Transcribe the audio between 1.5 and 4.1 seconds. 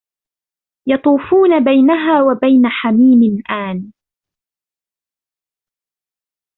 بَيْنَهَا وَبَيْنَ حَمِيمٍ آنٍ